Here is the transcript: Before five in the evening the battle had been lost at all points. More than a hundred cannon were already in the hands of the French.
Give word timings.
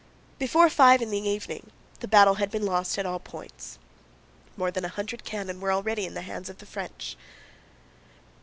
Before 0.39 0.67
five 0.67 0.99
in 1.03 1.11
the 1.11 1.19
evening 1.27 1.69
the 1.99 2.07
battle 2.07 2.33
had 2.41 2.49
been 2.49 2.65
lost 2.65 2.97
at 2.97 3.05
all 3.05 3.19
points. 3.19 3.77
More 4.57 4.71
than 4.71 4.83
a 4.83 4.87
hundred 4.97 5.23
cannon 5.23 5.59
were 5.61 5.71
already 5.71 6.07
in 6.07 6.15
the 6.15 6.23
hands 6.23 6.49
of 6.49 6.57
the 6.57 6.65
French. 6.65 7.15